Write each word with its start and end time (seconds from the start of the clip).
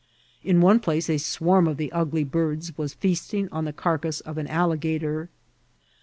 In 0.43 0.61
one 0.61 0.79
place 0.79 1.11
a 1.11 1.19
swarm 1.19 1.67
of 1.67 1.77
the 1.77 1.91
ugly 1.91 2.23
birds 2.23 2.75
were 2.75 2.87
feasting 2.87 3.47
on 3.51 3.65
the 3.65 3.71
carcass 3.71 4.19
of 4.21 4.39
an 4.39 4.47
alligator. 4.47 5.29